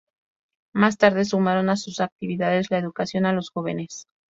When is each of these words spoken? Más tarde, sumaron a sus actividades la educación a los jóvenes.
Más 0.73 0.97
tarde, 0.97 1.25
sumaron 1.25 1.69
a 1.69 1.77
sus 1.77 1.99
actividades 1.99 2.71
la 2.71 2.79
educación 2.79 3.27
a 3.27 3.33
los 3.33 3.51
jóvenes. 3.51 4.07